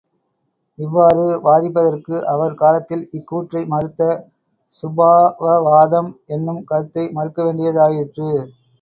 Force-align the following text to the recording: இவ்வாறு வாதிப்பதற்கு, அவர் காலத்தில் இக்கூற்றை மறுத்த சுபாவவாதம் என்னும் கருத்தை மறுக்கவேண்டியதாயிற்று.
இவ்வாறு 0.79 1.25
வாதிப்பதற்கு, 1.43 2.15
அவர் 2.31 2.55
காலத்தில் 2.55 3.05
இக்கூற்றை 3.13 3.63
மறுத்த 3.67 4.09
சுபாவவாதம் 4.73 6.11
என்னும் 6.35 6.61
கருத்தை 6.65 7.05
மறுக்கவேண்டியதாயிற்று. 7.15 8.31